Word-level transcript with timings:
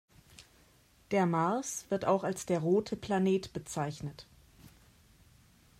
Der 1.11 1.27
Mars 1.27 1.85
wird 1.89 2.05
auch 2.05 2.23
als 2.23 2.47
der 2.47 2.57
„rote 2.57 2.95
Planet“ 2.95 3.53
bezeichnet. 3.53 4.25